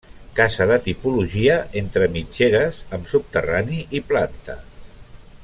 Casa 0.37 0.65
de 0.69 0.77
tipologia 0.85 1.57
entre 1.81 2.07
mitgeres 2.15 2.81
amb 2.99 3.13
subterrani 3.13 3.79
i 4.01 4.03
planta. 4.13 4.59